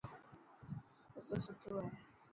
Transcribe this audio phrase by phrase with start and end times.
[1.11, 1.87] ڪتو ستو هي.